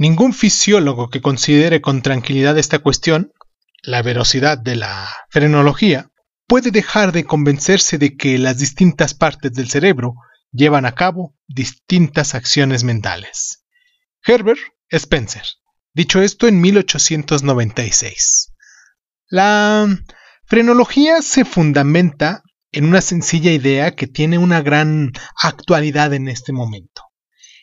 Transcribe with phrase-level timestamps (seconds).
[0.00, 3.34] Ningún fisiólogo que considere con tranquilidad esta cuestión,
[3.82, 6.10] la velocidad de la frenología,
[6.46, 10.14] puede dejar de convencerse de que las distintas partes del cerebro
[10.52, 13.66] llevan a cabo distintas acciones mentales.
[14.24, 15.42] Herbert Spencer.
[15.92, 18.54] Dicho esto en 1896.
[19.28, 19.86] La
[20.46, 22.42] frenología se fundamenta
[22.72, 25.12] en una sencilla idea que tiene una gran
[25.42, 27.02] actualidad en este momento.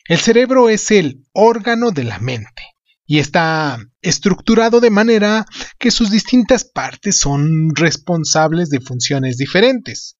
[0.08, 2.62] El cerebro es el órgano de la mente
[3.04, 5.44] y está estructurado de manera
[5.78, 10.16] que sus distintas partes son responsables de funciones diferentes.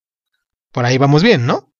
[0.72, 1.72] Por ahí vamos bien, ¿no?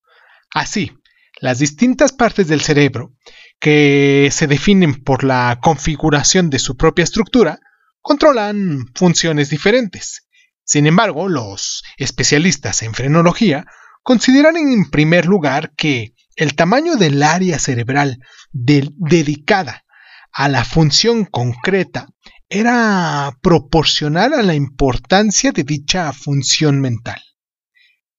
[0.55, 0.91] Así,
[1.39, 3.13] las distintas partes del cerebro,
[3.61, 7.59] que se definen por la configuración de su propia estructura,
[8.01, 10.27] controlan funciones diferentes.
[10.65, 13.67] Sin embargo, los especialistas en frenología
[14.03, 18.21] consideran en primer lugar que el tamaño del área cerebral
[18.53, 19.85] dedicada
[20.33, 22.07] a la función concreta
[22.49, 27.21] era proporcional a la importancia de dicha función mental.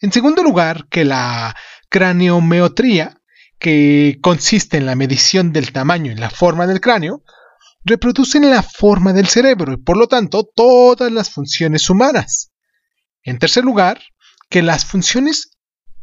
[0.02, 1.56] En segundo lugar, que la
[1.88, 3.22] craneometría,
[3.58, 7.24] que consiste en la medición del tamaño y la forma del cráneo,
[7.86, 12.52] reproducen la forma del cerebro y por lo tanto todas las funciones humanas.
[13.24, 14.02] En tercer lugar,
[14.50, 15.52] que las funciones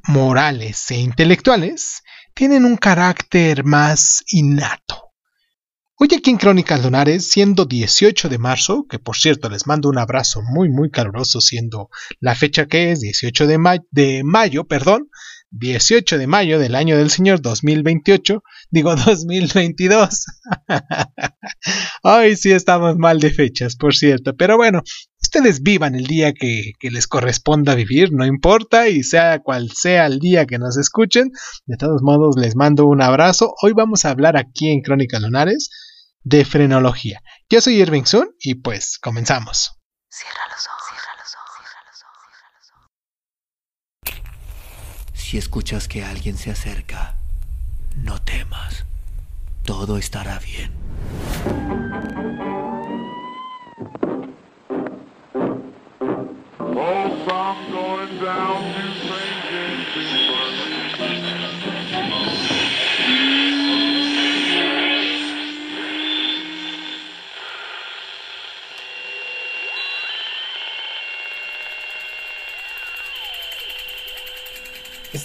[0.06, 2.02] morales e intelectuales
[2.34, 5.02] tienen un carácter más innato.
[5.98, 9.98] Hoy aquí en Crónicas Lunares, siendo 18 de marzo, que por cierto les mando un
[9.98, 11.88] abrazo muy muy caluroso, siendo
[12.20, 15.08] la fecha que es 18 de, de mayo, perdón,
[15.50, 20.26] 18 de mayo del año del Señor 2028, digo 2022.
[22.02, 24.82] Hoy sí estamos mal de fechas, por cierto, pero bueno,
[25.26, 30.06] ustedes vivan el día que, que, les corresponda vivir, no importa, y sea cual sea
[30.06, 31.30] el día que nos escuchen,
[31.66, 33.54] de todos modos les mando un abrazo.
[33.62, 35.70] Hoy vamos a hablar aquí en Crónicas Lunares
[36.22, 37.20] de frenología.
[37.50, 39.72] Yo soy Irving Sun y pues comenzamos.
[40.08, 40.76] Cierra los ojos.
[45.26, 47.16] Si escuchas que alguien se acerca,
[47.96, 48.84] no temas.
[49.64, 50.70] Todo estará bien.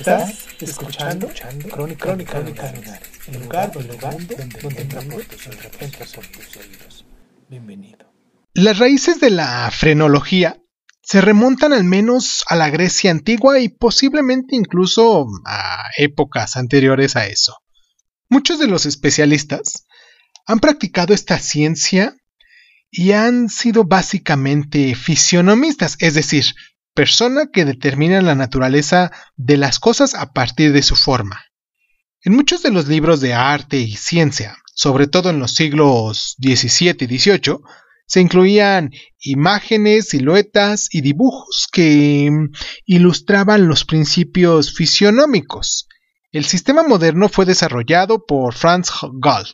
[0.02, 1.30] Estás escuchando,
[1.70, 5.02] Crónica, Crónica, Crónica el lugar, el lugar donde, donde entra
[6.16, 7.06] por tus oídos.
[7.48, 8.12] Bienvenido.
[8.56, 10.60] Las raíces de la frenología
[11.04, 17.28] se remontan al menos a la Grecia antigua y posiblemente incluso a épocas anteriores a
[17.28, 17.58] eso.
[18.28, 19.86] Muchos de los especialistas
[20.48, 22.16] han practicado esta ciencia
[22.90, 26.46] y han sido básicamente fisionomistas, es decir,
[26.94, 31.42] persona que determina la naturaleza de las cosas a partir de su forma.
[32.24, 36.96] En muchos de los libros de arte y ciencia, sobre todo en los siglos XVII
[37.00, 37.58] y XVIII,
[38.06, 38.92] se incluían
[39.22, 42.52] imágenes, siluetas y dibujos que mm,
[42.86, 45.88] ilustraban los principios fisionómicos.
[46.32, 49.48] El sistema moderno fue desarrollado por Franz Gall,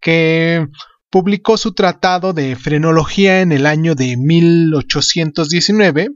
[0.00, 0.66] que
[1.10, 6.10] publicó su tratado de frenología en el año de 1819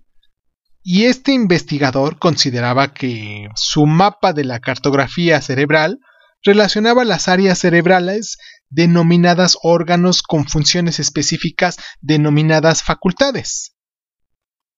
[0.90, 6.00] y este investigador consideraba que su mapa de la cartografía cerebral
[6.42, 8.38] relacionaba las áreas cerebrales
[8.70, 13.74] denominadas órganos con funciones específicas denominadas facultades.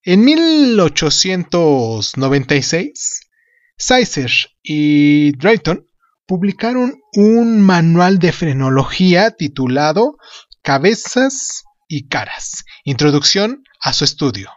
[0.03, 3.21] En 1896,
[3.78, 4.32] Sizer
[4.65, 5.87] y Drayton
[6.27, 10.16] publicaron un manual de frenología titulado
[10.62, 14.50] Cabezas y Caras, Introducción a su estudio.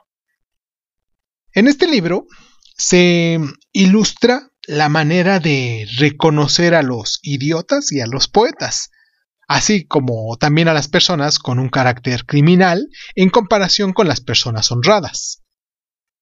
[1.53, 2.25] En este libro
[2.77, 3.39] se
[3.71, 8.89] ilustra la manera de reconocer a los idiotas y a los poetas,
[9.47, 14.71] así como también a las personas con un carácter criminal en comparación con las personas
[14.71, 15.43] honradas.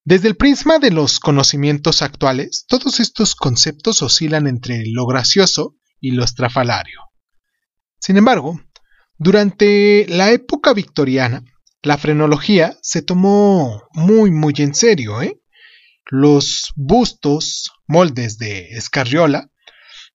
[0.03, 6.11] Desde el prisma de los conocimientos actuales, todos estos conceptos oscilan entre lo gracioso y
[6.11, 6.99] lo estrafalario.
[7.99, 8.59] Sin embargo,
[9.17, 11.43] durante la época victoriana,
[11.83, 15.39] la frenología se tomó muy muy en serio, ¿eh?
[16.05, 19.49] Los bustos, moldes de escarriola,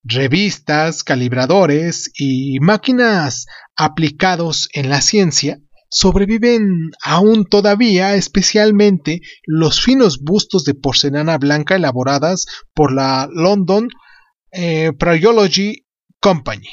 [0.03, 3.47] revistas, calibradores y máquinas
[3.77, 5.59] aplicados en la ciencia
[5.89, 13.89] sobreviven aún todavía, especialmente los finos bustos de porcelana blanca elaboradas por la London
[14.53, 14.93] eh,
[16.21, 16.69] Company.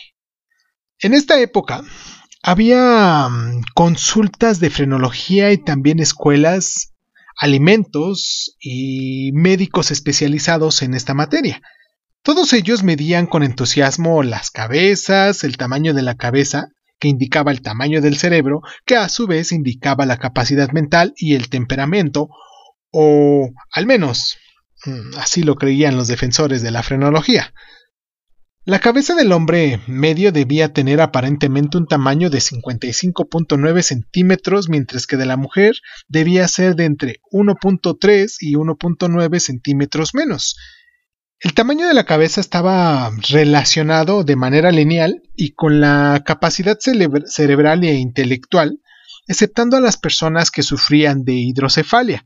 [1.00, 1.84] En esta época,
[2.46, 6.94] Había mm, consultas de frenología y también escuelas,
[7.40, 11.62] alimentos y médicos especializados en esta materia.
[12.22, 16.68] Todos ellos medían con entusiasmo las cabezas, el tamaño de la cabeza,
[17.00, 21.36] que indicaba el tamaño del cerebro, que a su vez indicaba la capacidad mental y
[21.36, 22.28] el temperamento,
[22.92, 24.38] o al menos
[24.86, 27.54] mm, así lo creían los defensores de la frenología.
[28.66, 35.18] La cabeza del hombre medio debía tener aparentemente un tamaño de 55.9 centímetros, mientras que
[35.18, 35.76] de la mujer
[36.08, 40.56] debía ser de entre 1.3 y 1.9 centímetros menos.
[41.42, 47.84] El tamaño de la cabeza estaba relacionado de manera lineal y con la capacidad cerebral
[47.84, 48.80] e intelectual,
[49.28, 52.24] exceptando a las personas que sufrían de hidrocefalia.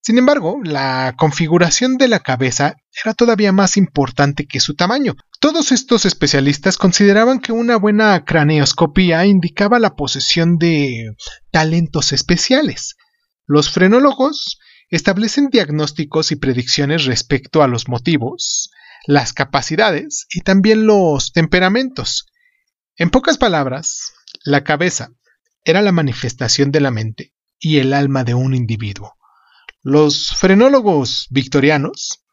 [0.00, 5.14] Sin embargo, la configuración de la cabeza era todavía más importante que su tamaño.
[5.44, 11.14] Todos estos especialistas consideraban que una buena craneoscopía indicaba la posesión de
[11.50, 12.96] talentos especiales.
[13.44, 14.58] Los frenólogos
[14.88, 18.70] establecen diagnósticos y predicciones respecto a los motivos,
[19.06, 22.24] las capacidades y también los temperamentos.
[22.96, 24.14] En pocas palabras,
[24.46, 25.10] la cabeza
[25.62, 29.18] era la manifestación de la mente y el alma de un individuo.
[29.82, 32.23] Los frenólogos victorianos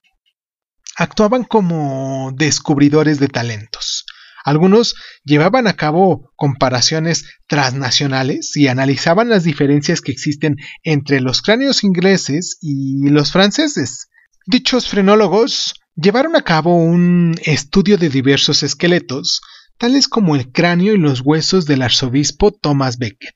[0.97, 4.05] actuaban como descubridores de talentos.
[4.43, 11.83] Algunos llevaban a cabo comparaciones transnacionales y analizaban las diferencias que existen entre los cráneos
[11.83, 14.07] ingleses y los franceses.
[14.47, 19.41] Dichos frenólogos llevaron a cabo un estudio de diversos esqueletos,
[19.77, 23.35] tales como el cráneo y los huesos del arzobispo Thomas Becket.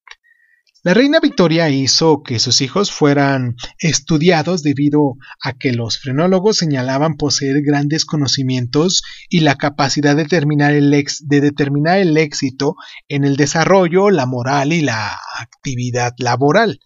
[0.85, 7.15] La reina Victoria hizo que sus hijos fueran estudiados debido a que los frenólogos señalaban
[7.15, 12.75] poseer grandes conocimientos y la capacidad de determinar el, de determinar el éxito
[13.07, 16.79] en el desarrollo, la moral y la actividad laboral.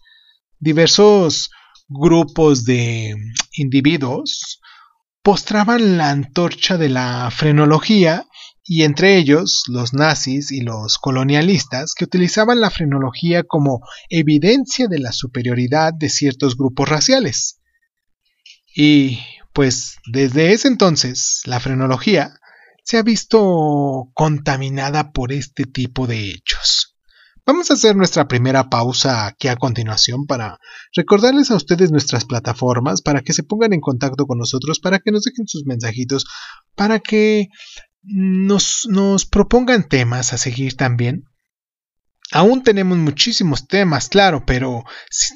[0.58, 1.50] Diversos
[1.86, 3.14] grupos de
[3.52, 4.62] individuos
[5.22, 8.24] postraban la antorcha de la frenología
[8.64, 14.98] y entre ellos los nazis y los colonialistas que utilizaban la frenología como evidencia de
[14.98, 17.60] la superioridad de ciertos grupos raciales.
[18.74, 19.18] Y
[19.52, 22.34] pues desde ese entonces la frenología
[22.84, 26.96] se ha visto contaminada por este tipo de hechos.
[27.46, 30.58] Vamos a hacer nuestra primera pausa aquí a continuación para
[30.94, 35.10] recordarles a ustedes nuestras plataformas, para que se pongan en contacto con nosotros, para que
[35.10, 36.26] nos dejen sus mensajitos,
[36.76, 37.48] para que
[38.02, 41.24] nos, nos propongan temas a seguir también.
[42.32, 44.84] Aún tenemos muchísimos temas, claro, pero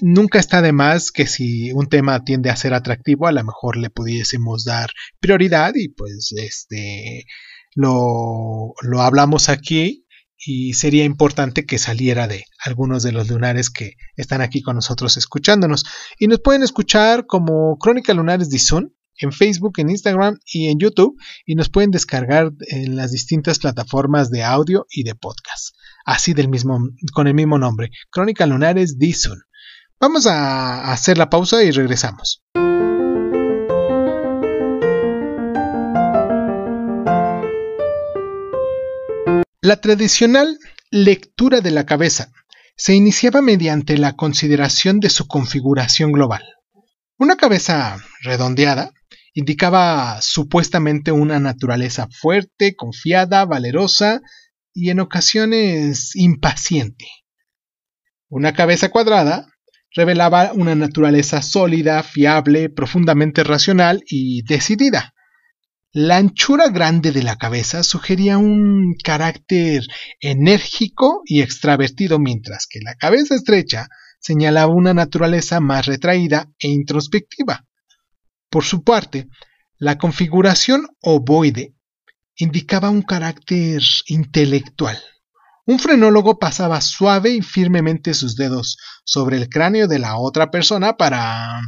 [0.00, 3.76] nunca está de más que si un tema tiende a ser atractivo, a lo mejor
[3.76, 7.26] le pudiésemos dar prioridad y pues este
[7.74, 10.06] lo, lo hablamos aquí
[10.46, 15.16] y sería importante que saliera de algunos de los lunares que están aquí con nosotros
[15.16, 15.84] escuchándonos.
[16.18, 21.16] Y nos pueden escuchar como Crónica Lunares Sun en Facebook, en Instagram y en YouTube
[21.46, 25.74] y nos pueden descargar en las distintas plataformas de audio y de podcast.
[26.04, 26.78] Así del mismo,
[27.12, 29.38] con el mismo nombre, Crónica Lunares Dison.
[30.00, 32.42] Vamos a hacer la pausa y regresamos.
[39.62, 40.58] La tradicional
[40.90, 42.30] lectura de la cabeza
[42.76, 46.42] se iniciaba mediante la consideración de su configuración global.
[47.16, 48.92] Una cabeza redondeada
[49.34, 54.20] indicaba supuestamente una naturaleza fuerte, confiada, valerosa
[54.72, 57.06] y en ocasiones impaciente.
[58.28, 59.48] Una cabeza cuadrada
[59.94, 65.14] revelaba una naturaleza sólida, fiable, profundamente racional y decidida.
[65.92, 69.82] La anchura grande de la cabeza sugería un carácter
[70.20, 73.86] enérgico y extravertido, mientras que la cabeza estrecha
[74.18, 77.64] señalaba una naturaleza más retraída e introspectiva.
[78.54, 79.26] Por su parte,
[79.78, 81.74] la configuración ovoide
[82.36, 84.96] indicaba un carácter intelectual.
[85.66, 90.96] Un frenólogo pasaba suave y firmemente sus dedos sobre el cráneo de la otra persona
[90.96, 91.62] para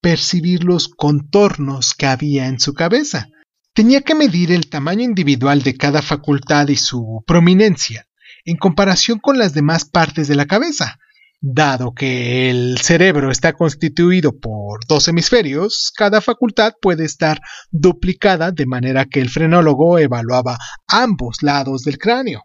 [0.00, 3.28] percibir los contornos que había en su cabeza.
[3.74, 8.06] Tenía que medir el tamaño individual de cada facultad y su prominencia
[8.46, 10.99] en comparación con las demás partes de la cabeza,
[11.42, 18.66] Dado que el cerebro está constituido por dos hemisferios, cada facultad puede estar duplicada de
[18.66, 22.44] manera que el frenólogo evaluaba ambos lados del cráneo.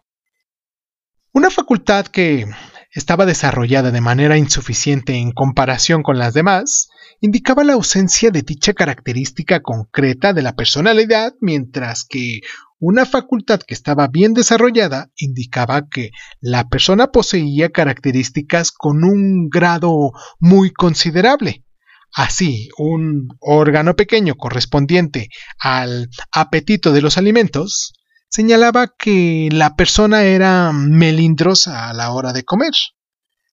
[1.30, 2.46] Una facultad que
[2.90, 6.88] estaba desarrollada de manera insuficiente en comparación con las demás,
[7.20, 12.40] indicaba la ausencia de dicha característica concreta de la personalidad, mientras que
[12.78, 20.12] una facultad que estaba bien desarrollada indicaba que la persona poseía características con un grado
[20.38, 21.64] muy considerable.
[22.12, 25.28] Así, un órgano pequeño correspondiente
[25.58, 27.92] al apetito de los alimentos
[28.28, 32.72] señalaba que la persona era melindrosa a la hora de comer,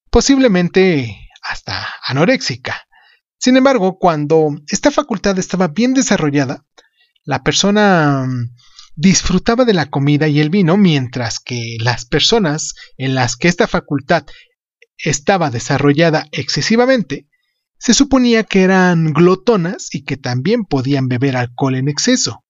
[0.09, 2.83] posiblemente hasta anoréxica.
[3.37, 6.65] Sin embargo, cuando esta facultad estaba bien desarrollada,
[7.25, 8.25] la persona
[8.95, 13.67] disfrutaba de la comida y el vino, mientras que las personas en las que esta
[13.67, 14.25] facultad
[14.97, 17.27] estaba desarrollada excesivamente,
[17.77, 22.43] se suponía que eran glotonas y que también podían beber alcohol en exceso.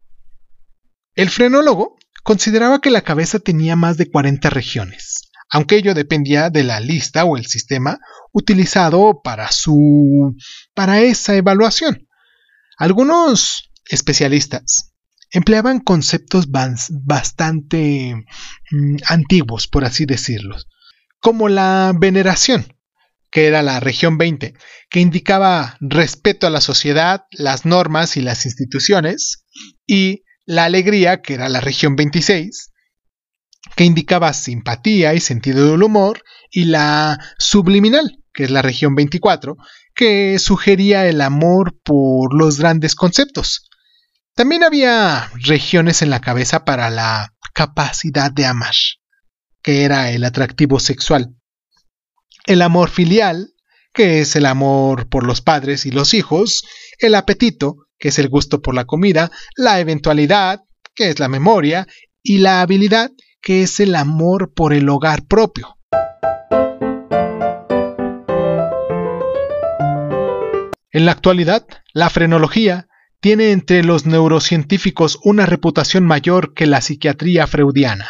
[1.15, 6.63] El frenólogo consideraba que la cabeza tenía más de 40 regiones, aunque ello dependía de
[6.63, 7.99] la lista o el sistema
[8.31, 10.35] utilizado para su
[10.73, 12.07] para esa evaluación.
[12.77, 14.92] Algunos especialistas
[15.33, 18.15] empleaban conceptos bastante
[18.71, 20.55] mm, antiguos, por así decirlo,
[21.19, 22.77] como la veneración,
[23.31, 24.53] que era la región 20,
[24.89, 29.45] que indicaba respeto a la sociedad, las normas y las instituciones,
[29.87, 32.71] y la alegría, que era la región 26,
[33.75, 39.57] que indicaba simpatía y sentido del humor, y la subliminal, que es la región 24,
[39.95, 43.67] que sugería el amor por los grandes conceptos,
[44.35, 48.73] también había regiones en la cabeza para la capacidad de amar,
[49.61, 51.35] que era el atractivo sexual.
[52.45, 53.53] El amor filial,
[53.93, 56.63] que es el amor por los padres y los hijos,
[56.97, 60.61] el apetito, que es el gusto por la comida, la eventualidad,
[60.95, 61.87] que es la memoria,
[62.23, 63.11] y la habilidad,
[63.41, 65.77] que es el amor por el hogar propio.
[70.91, 72.87] En la actualidad, la frenología
[73.23, 78.09] tiene entre los neurocientíficos una reputación mayor que la psiquiatría freudiana,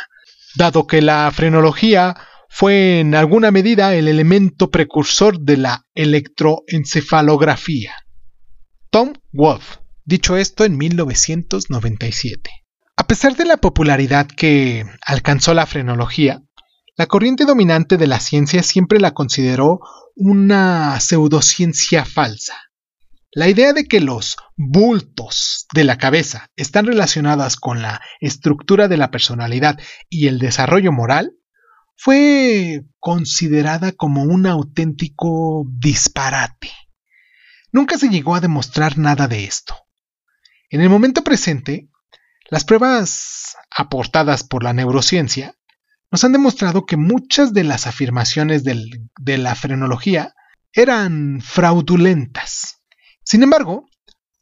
[0.56, 2.16] dado que la frenología
[2.50, 7.94] fue en alguna medida el elemento precursor de la electroencefalografía.
[8.90, 12.50] Tom Wolfe, dicho esto en 1997.
[12.98, 16.42] A pesar de la popularidad que alcanzó la frenología,
[16.98, 19.80] la corriente dominante de la ciencia siempre la consideró
[20.16, 22.56] una pseudociencia falsa,
[23.36, 28.98] la idea de que los bultos de la cabeza están relacionadas con la estructura de
[28.98, 31.34] la personalidad y el desarrollo moral
[31.96, 36.72] fue considerada como un auténtico disparate.
[37.72, 39.76] Nunca se llegó a demostrar nada de esto.
[40.70, 41.90] En el momento presente,
[42.50, 45.56] las pruebas aportadas por la neurociencia
[46.12, 50.36] nos han demostrado que muchas de las afirmaciones de la frenología
[50.72, 52.83] eran fraudulentas.
[53.24, 53.88] Sin embargo,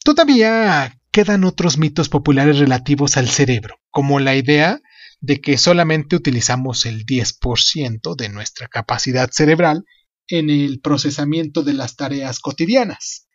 [0.03, 4.79] todavía quedan otros mitos populares relativos al cerebro, como la idea
[5.19, 9.85] de que solamente utilizamos el 10% de nuestra capacidad cerebral
[10.27, 13.27] en el procesamiento de las tareas cotidianas.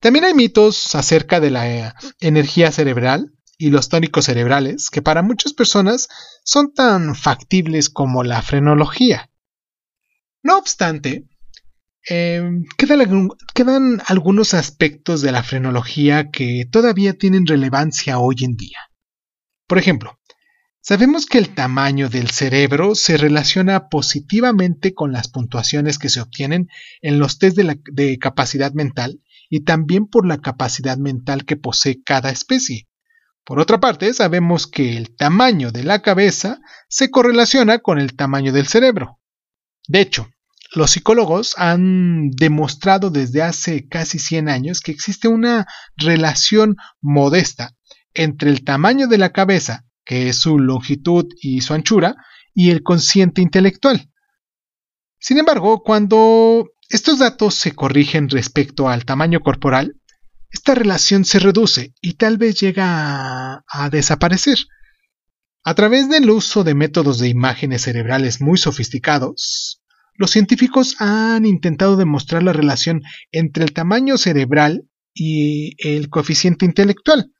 [0.00, 5.52] También hay mitos acerca de la energía cerebral y los tónicos cerebrales que para muchas
[5.52, 6.08] personas
[6.44, 9.30] son tan factibles como la frenología.
[10.42, 11.26] No obstante,
[12.08, 18.78] Em, quedan, algunos aspectos de la frenología que todavía tienen relevancia hoy en día.
[19.66, 20.20] Por ejemplo,
[20.80, 26.68] sabemos que el tamaño del cerebro se relaciona positivamente con las puntuaciones que se obtienen
[27.02, 29.20] en los test de, de capacidad mental
[29.50, 32.86] y también por la capacidad mental que posee cada especie.
[33.44, 38.52] Por otra parte, sabemos que el tamaño de la cabeza se correlaciona con el tamaño
[38.52, 39.18] del cerebro.
[39.88, 40.28] De hecho,
[40.76, 45.66] los psicólogos han demostrado desde hace casi 100 años que existe una
[45.96, 47.72] relación modesta
[48.12, 52.16] entre el tamaño de la cabeza, que es su longitud y su anchura,
[52.54, 54.10] y el consciente intelectual.
[55.18, 59.94] Sin embargo, cuando estos datos se corrigen respecto al tamaño corporal,
[60.50, 64.58] esta relación se reduce y tal vez llega a, desaparecer.
[65.64, 69.75] A través del uso de métodos de imágenes cerebrales muy sofisticados,
[70.18, 77.32] los científicos han intentado demostrar la relación entre el tamaño cerebral y el coeficiente intelectual.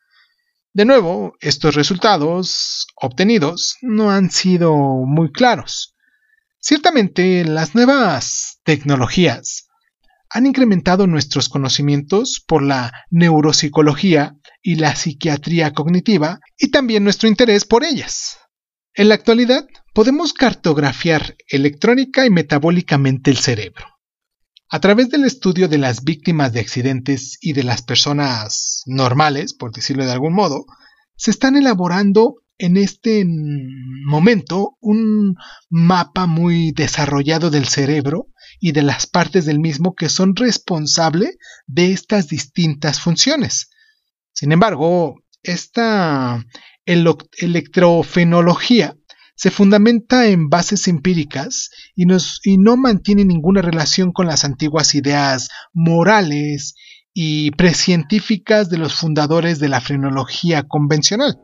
[0.72, 5.94] De nuevo, estos resultados obtenidos no han sido muy claros.
[6.58, 9.68] Ciertamente, las nuevas tecnologías
[10.28, 17.64] han incrementado nuestros conocimientos por la neuropsicología y la psiquiatría cognitiva y también nuestro interés
[17.64, 18.36] por ellas.
[18.94, 19.66] En la actualidad,
[19.96, 23.86] podemos cartografiar electrónica y metabólicamente el cerebro.
[24.68, 29.72] A través del estudio de las víctimas de accidentes y de las personas normales, por
[29.72, 30.66] decirlo de algún modo,
[31.16, 35.36] se están elaborando en este momento un
[35.70, 38.26] mapa muy desarrollado del cerebro
[38.60, 43.70] y de las partes del mismo que son responsables de estas distintas funciones.
[44.34, 46.44] Sin embargo, esta
[46.84, 48.94] electrofenología
[49.36, 52.06] se fundamenta en bases empíricas y,
[52.44, 56.74] y, no mantiene ninguna relación con las antiguas ideas morales
[57.12, 61.38] y precientíficas de los fundadores de la frenología convencional.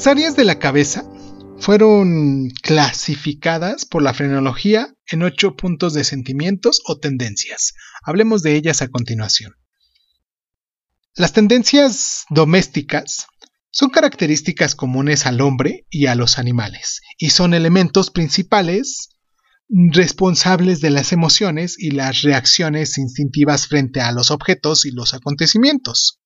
[0.00, 1.04] Las áreas de la cabeza
[1.58, 7.74] fueron clasificadas por la frenología en ocho puntos de sentimientos o tendencias.
[8.02, 9.56] Hablemos de ellas a continuación.
[11.14, 13.26] Las tendencias domésticas
[13.70, 19.10] son características comunes al hombre y a los animales y son elementos principales
[19.68, 26.22] responsables de las emociones y las reacciones instintivas frente a los objetos y los acontecimientos.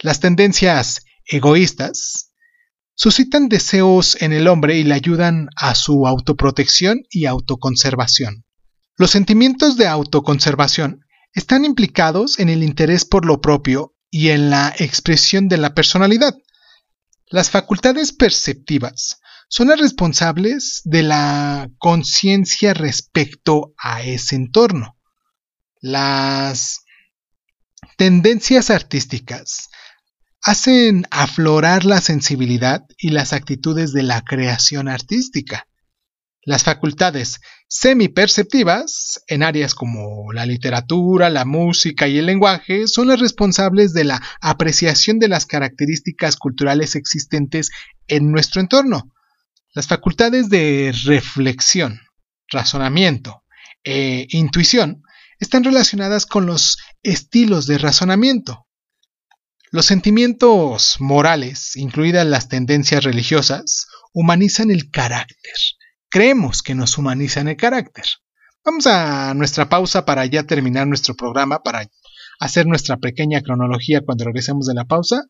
[0.00, 2.31] Las tendencias egoístas
[2.94, 8.44] suscitan deseos en el hombre y le ayudan a su autoprotección y autoconservación.
[8.96, 14.74] Los sentimientos de autoconservación están implicados en el interés por lo propio y en la
[14.78, 16.36] expresión de la personalidad.
[17.28, 24.98] Las facultades perceptivas son las responsables de la conciencia respecto a ese entorno.
[25.80, 26.84] Las
[27.96, 29.68] tendencias artísticas
[30.42, 35.68] hacen aflorar la sensibilidad y las actitudes de la creación artística.
[36.44, 43.20] Las facultades semiperceptivas, en áreas como la literatura, la música y el lenguaje, son las
[43.20, 47.70] responsables de la apreciación de las características culturales existentes
[48.08, 49.12] en nuestro entorno.
[49.72, 52.00] Las facultades de reflexión,
[52.48, 53.44] razonamiento
[53.84, 55.02] e intuición
[55.38, 58.66] están relacionadas con los estilos de razonamiento,
[59.72, 65.54] los sentimientos morales, incluidas las tendencias religiosas, humanizan el carácter.
[66.10, 68.04] Creemos que nos humanizan el carácter.
[68.64, 71.88] Vamos a nuestra pausa para ya terminar nuestro programa, para
[72.38, 75.24] hacer nuestra pequeña cronología cuando regresemos de la pausa.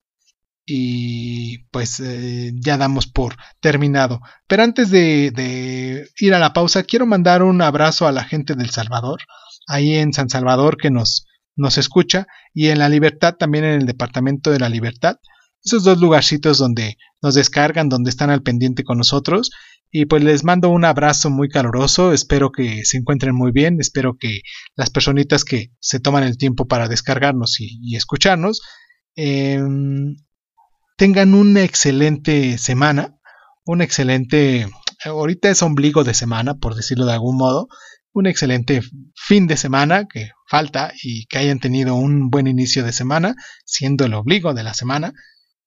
[0.67, 4.21] Y pues eh, ya damos por terminado.
[4.49, 8.57] Pero antes de, de ir a la pausa, quiero mandar un abrazo a la gente
[8.57, 9.21] del Salvador,
[9.69, 13.87] ahí en San Salvador, que nos nos escucha y en la libertad también en el
[13.87, 15.17] departamento de la libertad
[15.65, 19.51] esos dos lugarcitos donde nos descargan donde están al pendiente con nosotros
[19.91, 24.17] y pues les mando un abrazo muy caluroso espero que se encuentren muy bien espero
[24.19, 24.41] que
[24.75, 28.63] las personitas que se toman el tiempo para descargarnos y, escucharnos
[29.15, 30.17] em,
[30.97, 33.19] tengan una excelente semana
[33.65, 34.67] un excelente
[35.05, 37.69] ahorita es ombligo de semana por decirlo de algún modo
[38.13, 38.81] un excelente
[39.15, 44.05] fin de semana que falta y que hayan tenido un buen inicio de semana, siendo
[44.05, 45.13] el obligo de la semana.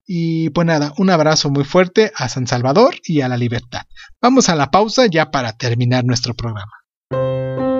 [0.06, 3.82] Y pues nada, un abrazo muy fuerte a San Salvador y a la libertad.
[4.22, 7.75] Vamos a la pausa ya para terminar nuestro programa.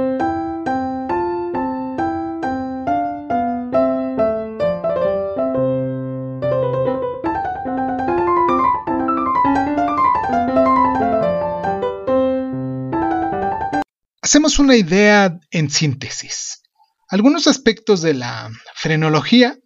[14.27, 16.61] Hacemos una idea en síntesis.
[17.09, 19.57] Algunos aspectos de la frenología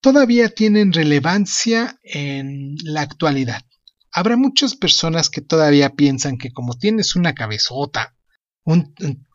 [0.00, 3.62] todavía tienen relevancia en la actualidad.
[4.10, 8.16] Habrá muchas personas que todavía piensan que como tienes una cabezota,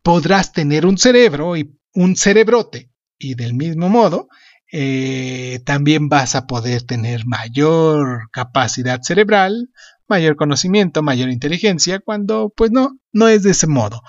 [0.03, 4.27] podrás tener un cerebro y un cerebrote, y del mismo modo,
[4.73, 9.69] eh, también vas a poder tener mayor capacidad cerebral,
[10.09, 14.01] mayor conocimiento, mayor inteligencia, cuando pues no, no es de ese modo.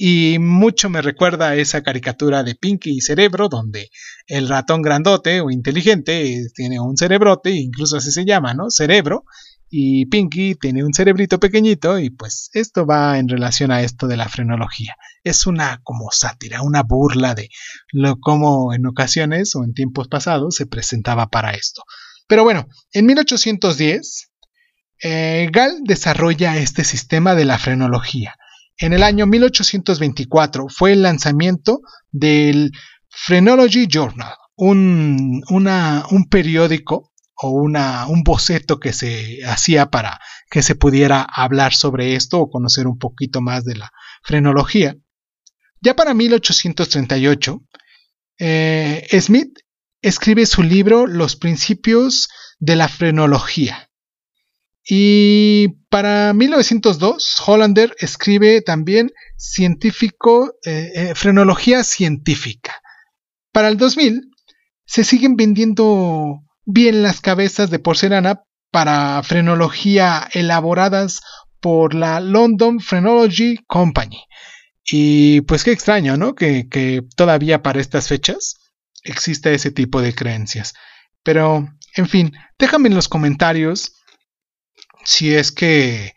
[0.00, 3.90] Y mucho me recuerda a esa caricatura de Pinky y Cerebro, donde
[4.28, 8.70] el ratón grandote o inteligente tiene un cerebrote, incluso así se llama, ¿no?
[8.70, 9.24] Cerebro.
[9.68, 14.16] Y Pinky tiene un cerebrito pequeñito y pues esto va en relación a esto de
[14.16, 14.94] la frenología.
[15.24, 17.48] Es una como sátira, una burla de
[17.90, 21.82] lo como en ocasiones o en tiempos pasados se presentaba para esto.
[22.28, 24.30] Pero bueno, en 1810
[25.02, 28.36] eh, Gall desarrolla este sistema de la frenología
[28.78, 32.72] en el año 1824 fue el lanzamiento del
[33.26, 40.74] Phrenology Journal, un, un periódico o una, un boceto que se hacía para que se
[40.74, 44.96] pudiera hablar sobre esto o conocer un poquito más de la frenología.
[45.80, 47.62] Ya para 1838,
[48.40, 49.58] eh, Smith
[50.02, 53.87] escribe su libro Los principios de la frenología.
[54.90, 62.80] Y para 1902, Hollander escribe también científico, eh, eh, frenología científica.
[63.52, 64.30] Para el 2000,
[64.86, 71.20] se siguen vendiendo bien las cabezas de porcelana para frenología elaboradas
[71.60, 74.24] por la London Phrenology Company.
[74.84, 76.34] Y pues qué extraño, ¿no?
[76.34, 78.56] Que, que todavía para estas fechas
[79.04, 80.72] exista ese tipo de creencias.
[81.22, 83.92] Pero, en fin, déjame en los comentarios
[85.04, 86.14] si es que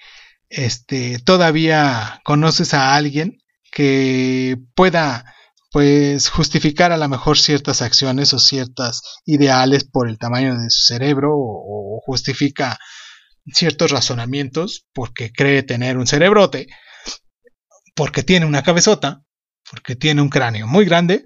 [0.50, 3.38] este, todavía conoces a alguien
[3.72, 5.26] que pueda
[5.72, 10.84] pues justificar a lo mejor ciertas acciones o ciertas ideales por el tamaño de su
[10.84, 12.78] cerebro o, o justifica
[13.54, 16.68] ciertos razonamientos porque cree tener un cerebrote,
[17.96, 19.24] porque tiene una cabezota,
[19.70, 21.26] porque tiene un cráneo muy grande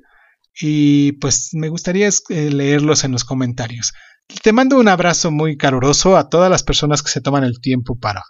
[0.60, 3.94] y pues me gustaría eh, leerlos en los comentarios.
[4.42, 7.96] Te mando un abrazo muy caluroso a todas las personas que se toman el tiempo
[7.96, 8.24] para,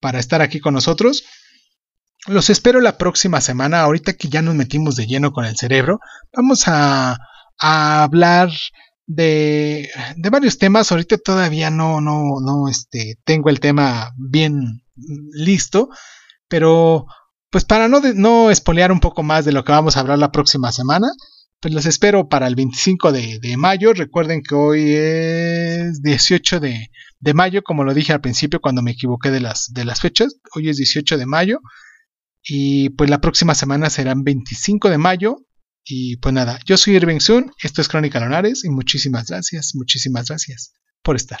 [0.00, 1.24] para estar aquí con nosotros.
[2.26, 6.00] Los espero la próxima semana, ahorita que ya nos metimos de lleno con el cerebro.
[6.34, 7.16] Vamos a,
[7.58, 8.50] hablar
[9.06, 10.92] de, de, varios temas.
[10.92, 14.82] Ahorita todavía no, no, no este, tengo el tema bien
[15.32, 15.88] listo,
[16.48, 17.06] pero
[17.50, 20.30] pues para no, no espolear un poco más de lo que vamos a hablar la
[20.32, 21.08] próxima semana,
[21.60, 23.92] pues los espero para el 25 de, de mayo.
[23.92, 28.92] Recuerden que hoy es 18 de, de, mayo, como lo dije al principio cuando me
[28.92, 30.36] equivoqué de las, de las fechas.
[30.54, 31.60] Hoy es 18 de mayo.
[32.42, 35.36] Y pues la próxima semana serán 25 de mayo.
[35.84, 40.28] Y pues nada, yo soy Irving Sun, esto es Crónica Lonares y muchísimas gracias, muchísimas
[40.28, 41.40] gracias por estar.